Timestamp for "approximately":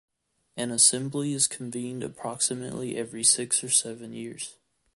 2.01-2.97